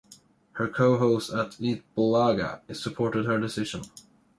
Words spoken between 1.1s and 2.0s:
at "Eat